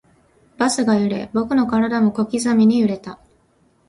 [0.57, 3.19] バスが揺れ、僕の体も小刻みに揺れた